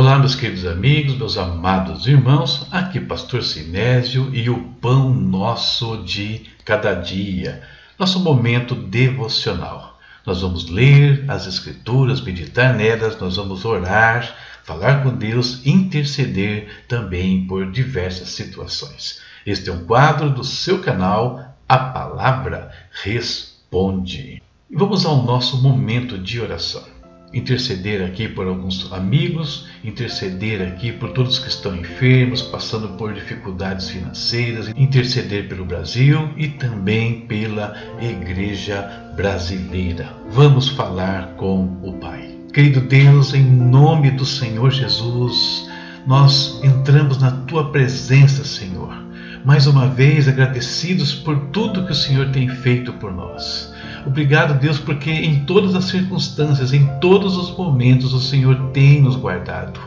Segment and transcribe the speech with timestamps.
[0.00, 6.46] Olá, meus queridos amigos, meus amados irmãos, aqui Pastor Sinésio e o pão nosso de
[6.64, 7.60] cada dia,
[7.98, 10.00] nosso momento devocional.
[10.24, 14.34] Nós vamos ler as Escrituras, meditar nelas, nós vamos orar,
[14.64, 19.20] falar com Deus, interceder também por diversas situações.
[19.44, 22.70] Este é um quadro do seu canal, A Palavra
[23.02, 24.42] Responde.
[24.70, 26.99] E vamos ao nosso momento de oração
[27.32, 33.90] interceder aqui por alguns amigos, interceder aqui por todos que estão enfermos, passando por dificuldades
[33.90, 38.82] financeiras, interceder pelo Brasil e também pela Igreja
[39.14, 40.12] brasileira.
[40.30, 42.36] Vamos falar com o Pai.
[42.52, 45.68] Querido Deus, em nome do Senhor Jesus,
[46.06, 48.92] nós entramos na tua presença, Senhor.
[49.44, 53.72] Mais uma vez agradecidos por tudo que o Senhor tem feito por nós.
[54.06, 59.16] Obrigado, Deus, porque em todas as circunstâncias, em todos os momentos, o Senhor tem nos
[59.16, 59.78] guardado.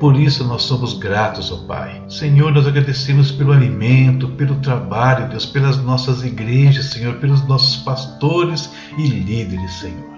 [0.00, 2.02] Por isso nós somos gratos, ó Pai.
[2.08, 8.70] Senhor, nós agradecemos pelo alimento, pelo trabalho, Deus, pelas nossas igrejas, Senhor, pelos nossos pastores
[8.96, 10.17] e líderes, Senhor.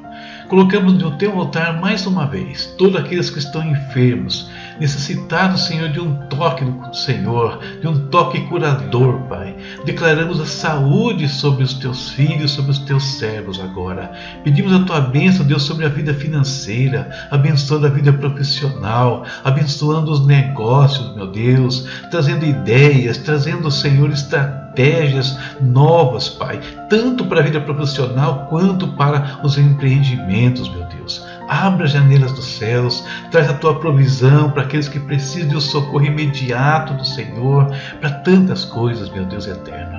[0.50, 6.00] Colocamos no teu altar mais uma vez todos aqueles que estão enfermos, necessitados, Senhor, de
[6.00, 9.54] um toque do Senhor, de um toque curador, Pai.
[9.84, 14.10] Declaramos a saúde sobre os teus filhos, sobre os teus servos agora.
[14.42, 20.26] Pedimos a tua bênção, Deus, sobre a vida financeira, abençoando a vida profissional, abençoando os
[20.26, 27.60] negócios, meu Deus, trazendo ideias, trazendo, Senhor, estratégias estratégias novas, Pai, tanto para a vida
[27.60, 31.24] profissional quanto para os empreendimentos, meu Deus.
[31.48, 36.04] Abra as janelas dos céus, traz a tua provisão para aqueles que precisam do socorro
[36.04, 37.66] imediato do Senhor,
[38.00, 39.98] para tantas coisas, meu Deus eterno.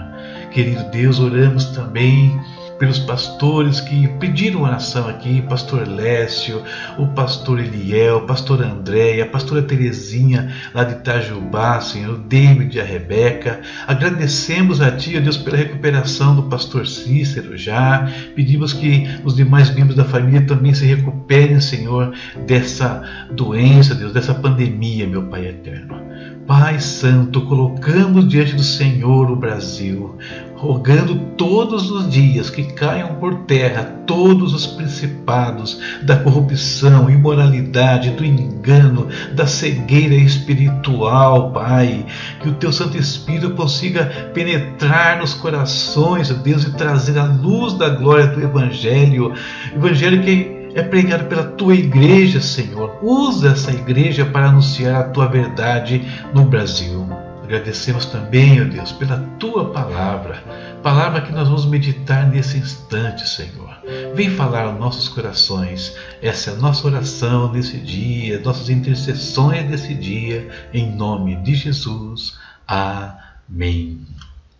[0.52, 2.40] Querido Deus, oramos também
[2.82, 6.64] pelos pastores que pediram oração aqui, pastor Lécio,
[6.98, 12.84] o pastor Eliel, pastor Andréia, a pastora Terezinha lá de Itajubá, Senhor, David e a
[12.84, 13.62] Rebeca.
[13.86, 18.12] Agradecemos a Ti, ó Deus, pela recuperação do pastor Cícero já.
[18.36, 22.16] Pedimos que os demais membros da família também se recuperem, Senhor,
[22.48, 26.11] dessa doença, Deus, dessa pandemia, meu Pai eterno.
[26.48, 30.18] Pai Santo, colocamos diante do Senhor o Brasil,
[30.56, 38.26] rogando todos os dias que caiam por terra todos os principados da corrupção, imoralidade, do
[38.26, 42.06] engano, da cegueira espiritual, Pai.
[42.42, 47.90] Que o Teu Santo Espírito consiga penetrar nos corações, Deus, e trazer a luz da
[47.90, 49.34] glória do Evangelho.
[49.74, 52.98] Evangelho que é pregado pela tua igreja, Senhor.
[53.02, 56.02] Usa essa igreja para anunciar a tua verdade
[56.34, 57.08] no Brasil.
[57.44, 60.42] Agradecemos também, ó Deus, pela tua palavra,
[60.82, 63.70] palavra que nós vamos meditar nesse instante, Senhor.
[64.16, 65.94] Vem falar aos nossos corações.
[66.22, 72.38] Essa é a nossa oração nesse dia, nossas intercessões desse dia, em nome de Jesus.
[72.66, 74.00] Amém.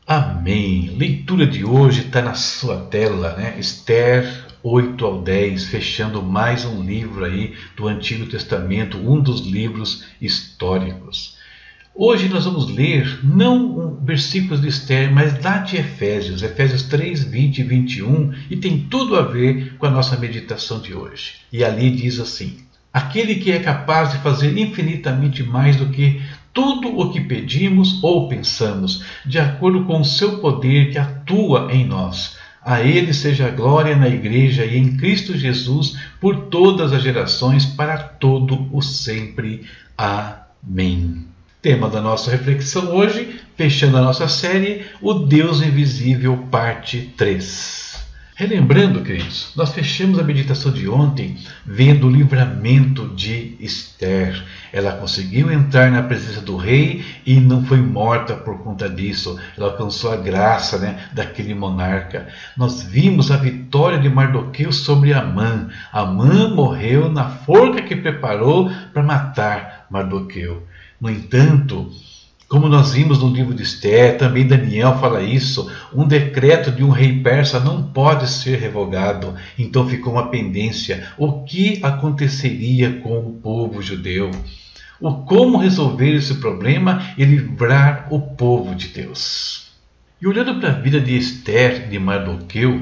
[0.06, 0.94] Amém.
[0.98, 3.56] Leitura de hoje está na sua tela, né?
[3.58, 10.04] Esther 8 ao 10, fechando mais um livro aí do Antigo Testamento, um dos livros
[10.22, 11.36] históricos.
[11.96, 17.58] Hoje nós vamos ler não versículos de Esther, mas lá de Efésios, Efésios 3, 20
[17.58, 21.38] e 21, e tem tudo a ver com a nossa meditação de hoje.
[21.52, 22.58] E ali diz assim:
[22.94, 26.22] Aquele que é capaz de fazer infinitamente mais do que
[26.54, 31.86] tudo o que pedimos ou pensamos, de acordo com o seu poder que atua em
[31.86, 32.40] nós.
[32.64, 37.66] A Ele seja a glória na Igreja e em Cristo Jesus por todas as gerações,
[37.66, 39.66] para todo o sempre.
[39.98, 41.26] Amém.
[41.62, 47.91] Tema da nossa reflexão hoje, fechando a nossa série, O Deus Invisível, parte 3.
[48.42, 54.44] Relembrando, queridos, nós fechamos a meditação de ontem vendo o livramento de Esther.
[54.74, 59.40] Ela conseguiu entrar na presença do rei e não foi morta por conta disso.
[59.56, 62.30] Ela alcançou a graça né, daquele monarca.
[62.58, 65.70] Nós vimos a vitória de Mardoqueu sobre Amã.
[65.94, 70.66] Amã morreu na forca que preparou para matar Mardoqueu.
[71.00, 71.92] No entanto,
[72.52, 76.90] como nós vimos no livro de Esther, também Daniel fala isso, um decreto de um
[76.90, 81.08] rei persa não pode ser revogado, então ficou uma pendência.
[81.18, 84.32] O que aconteceria com o povo judeu?
[85.00, 89.72] O como resolver esse problema e livrar o povo de Deus?
[90.22, 92.82] E olhando para a vida de Esther de Mardoqueu,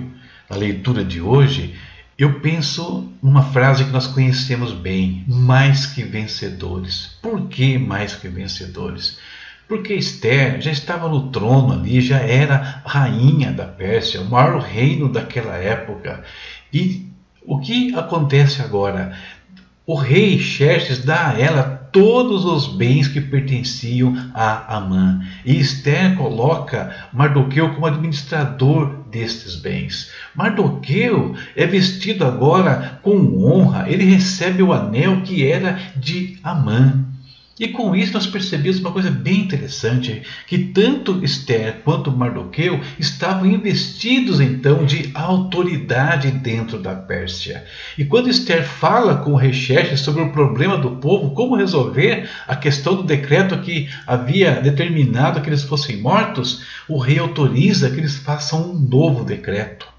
[0.49, 1.75] a leitura de hoje,
[2.17, 7.17] eu penso numa frase que nós conhecemos bem: mais que vencedores.
[7.21, 9.19] Por que mais que vencedores?
[9.69, 15.07] Porque Esther já estava no trono ali, já era rainha da Pérsia, o maior reino
[15.07, 16.23] daquela época.
[16.73, 17.07] E
[17.45, 19.13] o que acontece agora?
[19.85, 25.21] O rei Xerxes dá a ela todos os bens que pertenciam a Amã.
[25.45, 30.11] E Esther coloca Mardoqueu como administrador destes bens.
[30.35, 37.08] Mardoqueu é vestido agora com honra, ele recebe o anel que era de Amã.
[37.59, 43.45] E com isso nós percebemos uma coisa bem interessante, que tanto Esther quanto Mardoqueu estavam
[43.45, 47.65] investidos então de autoridade dentro da Pérsia.
[47.97, 52.95] E quando Esther fala com Xerxes sobre o problema do povo, como resolver a questão
[52.95, 58.71] do decreto que havia determinado que eles fossem mortos, o rei autoriza que eles façam
[58.71, 59.98] um novo decreto.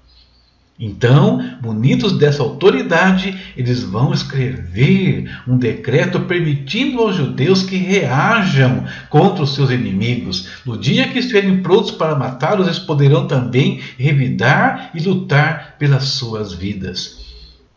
[0.83, 9.43] Então, munidos dessa autoridade, eles vão escrever um decreto permitindo aos judeus que reajam contra
[9.43, 10.47] os seus inimigos.
[10.65, 16.51] No dia que estiverem prontos para matá-los, eles poderão também revidar e lutar pelas suas
[16.51, 17.21] vidas.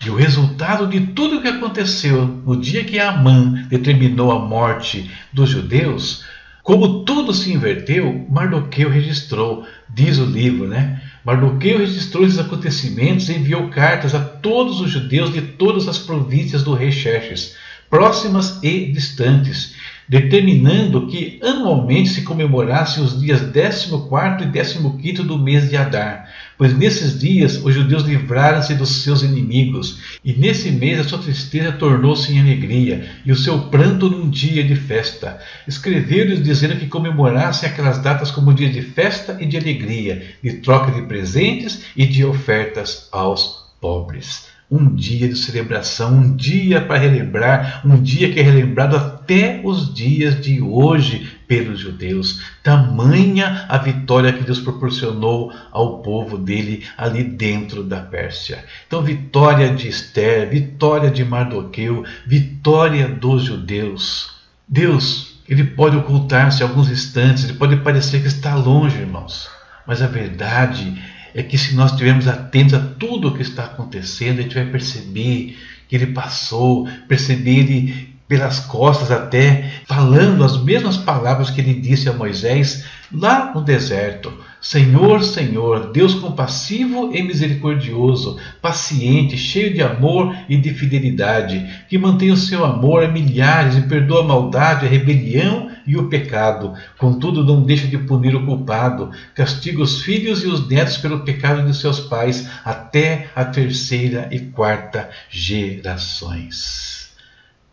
[0.03, 5.11] E o resultado de tudo o que aconteceu no dia que Amã determinou a morte
[5.31, 6.25] dos judeus,
[6.65, 11.03] como tudo se inverteu, Mardoqueu registrou, diz o livro, né?
[11.23, 16.63] Mardoqueu registrou esses acontecimentos e enviou cartas a todos os judeus de todas as províncias
[16.63, 17.55] do rei Xerxes,
[17.91, 19.75] próximas e distantes,
[20.09, 23.93] determinando que anualmente se comemorassem os dias 14
[24.43, 30.19] e 15 do mês de Adar, pois nesses dias os judeus livraram-se dos seus inimigos,
[30.25, 34.65] e nesse mês a sua tristeza tornou-se em alegria, e o seu pranto num dia
[34.65, 35.39] de festa.
[35.67, 40.93] Escreveu-lhes dizendo que comemorassem aquelas datas como dia de festa e de alegria, de troca
[40.93, 47.83] de presentes e de ofertas aos pobres um dia de celebração, um dia para relembrar,
[47.85, 52.43] um dia que é relembrado até os dias de hoje pelos judeus.
[52.63, 58.65] Tamanha a vitória que Deus proporcionou ao povo dele ali dentro da Pérsia.
[58.87, 64.35] Então, vitória de Esther, vitória de Mardoqueu, vitória dos judeus.
[64.67, 69.49] Deus, ele pode ocultar-se alguns instantes, ele pode parecer que está longe, irmãos.
[69.87, 71.03] Mas a verdade
[71.35, 74.67] é que se nós estivermos atentos a tudo o que está acontecendo, a gente vai
[74.67, 75.59] perceber
[75.89, 82.09] que ele passou, perceber ele pelas costas até, falando as mesmas palavras que ele disse
[82.09, 84.33] a Moisés lá no deserto.
[84.61, 92.31] Senhor, Senhor, Deus compassivo e misericordioso, paciente, cheio de amor e de fidelidade, que mantém
[92.31, 96.73] o seu amor a milhares e perdoa a maldade, a rebelião e o pecado.
[96.97, 101.67] Contudo, não deixa de punir o culpado, castiga os filhos e os netos pelo pecado
[101.67, 107.04] de seus pais, até a terceira e quarta gerações.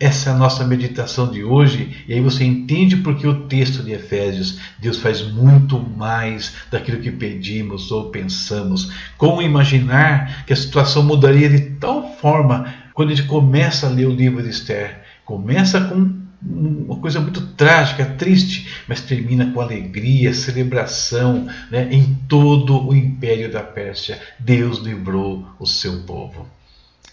[0.01, 3.91] Essa é a nossa meditação de hoje, e aí você entende porque o texto de
[3.91, 8.91] Efésios, Deus faz muito mais daquilo que pedimos ou pensamos.
[9.15, 14.07] Como imaginar que a situação mudaria de tal forma quando a gente começa a ler
[14.07, 15.03] o livro de Esther?
[15.23, 22.87] Começa com uma coisa muito trágica, triste, mas termina com alegria, celebração né, em todo
[22.87, 24.19] o império da Pérsia.
[24.39, 26.47] Deus livrou o seu povo.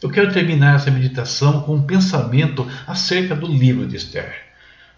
[0.00, 4.32] Eu quero terminar essa meditação com um pensamento acerca do livro de Esther.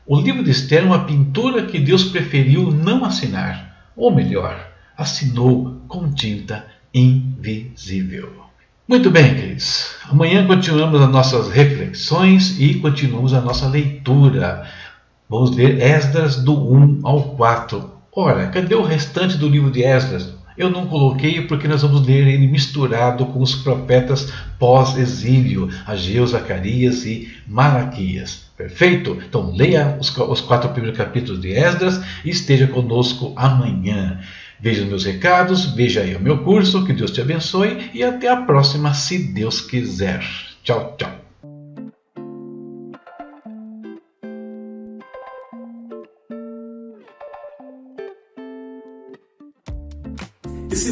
[0.07, 5.81] O livro de Esther é uma pintura que Deus preferiu não assinar, ou melhor, assinou
[5.89, 8.45] com tinta invisível.
[8.87, 9.95] Muito bem, queridos.
[10.11, 14.67] Amanhã continuamos as nossas reflexões e continuamos a nossa leitura.
[15.29, 17.91] Vamos ler Esdras do 1 ao 4.
[18.13, 20.35] Ora, cadê o restante do livro de Esdras?
[20.57, 27.05] Eu não coloquei porque nós vamos ler ele misturado com os profetas pós-exílio, Ageu, Zacarias
[27.05, 28.51] e Malaquias.
[28.57, 29.19] Perfeito?
[29.27, 34.21] Então leia os, quatro primeiros capítulos de Esdras e esteja conosco amanhã.
[34.61, 38.29] Veja os meus recados, veja aí o meu curso, que Deus te abençoe e até
[38.29, 40.23] a próxima, se Deus quiser.
[40.63, 41.30] Tchau, tchau.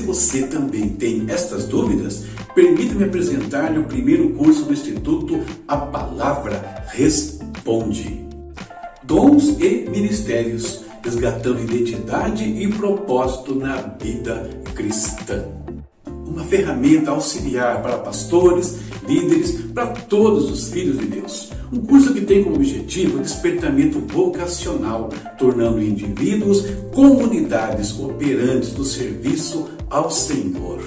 [0.09, 2.25] Você também tem estas dúvidas,
[2.55, 5.39] permita-me apresentar-lhe o primeiro curso do Instituto
[5.69, 8.27] A Palavra Responde.
[9.05, 15.45] Dons e Ministérios, resgatando identidade e propósito na vida cristã.
[16.27, 21.51] Uma ferramenta auxiliar para pastores, líderes, para todos os filhos de Deus.
[21.71, 29.77] Um curso que tem como objetivo o despertamento vocacional, tornando indivíduos comunidades operantes do serviço
[29.91, 30.81] ao Senhor.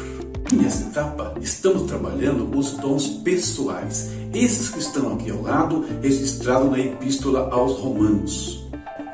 [0.54, 6.80] Nessa etapa, estamos trabalhando os dons pessoais, esses que estão aqui ao lado, registrados na
[6.80, 8.68] Epístola aos Romanos.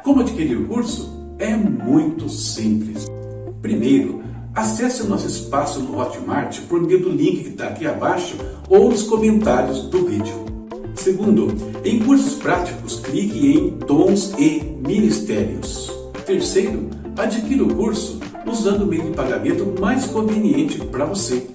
[0.03, 1.15] Como adquirir o curso?
[1.37, 3.05] É muito simples.
[3.61, 4.23] Primeiro,
[4.55, 8.35] acesse o nosso espaço no Hotmart por meio do link que está aqui abaixo
[8.67, 10.45] ou nos comentários do vídeo.
[10.95, 15.91] Segundo, em cursos práticos, clique em Dons e Ministérios.
[16.25, 21.47] Terceiro, adquira o curso usando o meio de pagamento mais conveniente para você.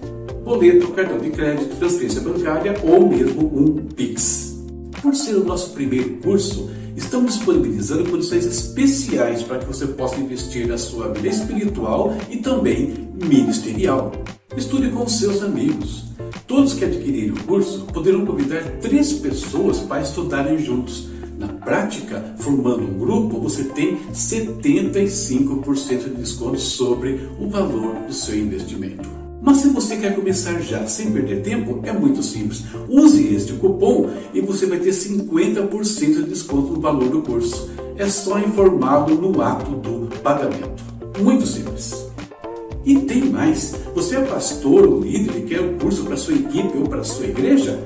[0.44, 4.60] Boleto, cartão de crédito, transferência bancária ou mesmo um Pix.
[5.00, 10.66] Por ser o nosso primeiro curso, estamos disponibilizando condições especiais para que você possa investir
[10.66, 14.12] na sua vida espiritual e também ministerial.
[14.56, 16.04] Estude com seus amigos.
[16.46, 21.08] Todos que adquirirem o curso poderão convidar três pessoas para estudarem juntos.
[21.42, 28.38] Na prática, formando um grupo, você tem 75% de desconto sobre o valor do seu
[28.38, 29.10] investimento.
[29.42, 32.62] Mas se você quer começar já sem perder tempo, é muito simples.
[32.88, 37.68] Use este cupom e você vai ter 50% de desconto no valor do curso.
[37.96, 40.84] É só informá-lo no ato do pagamento.
[41.20, 42.06] Muito simples.
[42.84, 43.74] E tem mais.
[43.96, 47.26] Você é pastor ou líder e quer um curso para sua equipe ou para sua
[47.26, 47.80] igreja?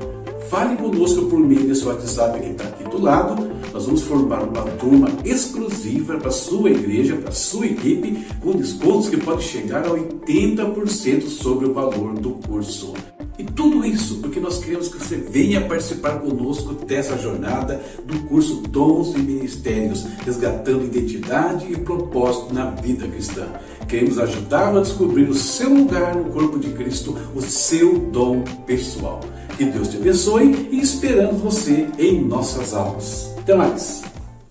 [0.49, 3.51] Fale conosco por meio desse WhatsApp que está aqui do lado.
[3.73, 9.17] Nós vamos formar uma turma exclusiva para sua igreja, para sua equipe, com descontos que
[9.17, 12.95] podem chegar a 80% sobre o valor do curso.
[13.39, 18.63] E tudo isso porque nós queremos que você venha participar conosco dessa jornada do curso
[18.69, 23.47] Dons e Ministérios, resgatando identidade e propósito na vida cristã.
[23.89, 29.21] Queremos ajudá-lo a descobrir o seu lugar no corpo de Cristo, o seu dom pessoal.
[29.57, 33.33] Que Deus te abençoe e esperamos você em nossas aulas.
[33.39, 34.16] Até mais!